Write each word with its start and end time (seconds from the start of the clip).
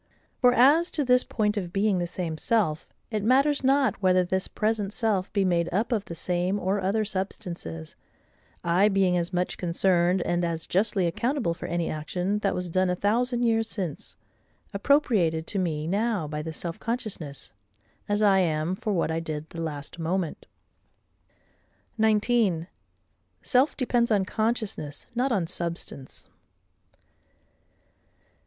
For 0.39 0.51
as 0.51 0.89
to 0.97 1.05
this 1.05 1.23
point 1.23 1.57
of 1.57 1.71
being 1.71 1.97
the 1.99 2.07
same 2.07 2.35
self, 2.35 2.91
it 3.11 3.21
matters 3.23 3.63
not 3.63 4.01
whether 4.01 4.23
this 4.23 4.47
present 4.47 4.93
self 4.93 5.31
be 5.31 5.45
made 5.45 5.69
up 5.71 5.91
of 5.91 6.05
the 6.05 6.15
same 6.15 6.59
or 6.59 6.81
other 6.81 7.05
substances—I 7.05 8.87
being 8.89 9.15
as 9.15 9.31
much 9.31 9.59
concerned, 9.59 10.23
and 10.23 10.43
as 10.43 10.65
justly 10.65 11.05
accountable 11.05 11.53
for 11.53 11.67
any 11.67 11.87
action 11.87 12.39
that 12.39 12.55
was 12.55 12.67
done 12.67 12.89
a 12.89 12.95
thousand 12.95 13.43
years 13.43 13.69
since, 13.69 14.15
appropriated 14.73 15.45
to 15.45 15.59
me 15.59 15.85
now 15.85 16.27
by 16.27 16.41
this 16.41 16.57
self 16.57 16.79
consciousness, 16.79 17.53
as 18.09 18.23
I 18.23 18.39
am 18.39 18.73
for 18.75 18.93
what 18.93 19.11
I 19.11 19.19
did 19.19 19.51
the 19.51 19.61
last 19.61 19.99
moment. 19.99 20.47
19. 21.99 22.65
Self 23.43 23.77
depends 23.77 24.09
on 24.09 24.25
Consciousness, 24.25 25.05
not 25.13 25.31
on 25.31 25.45
Substance. 25.45 26.27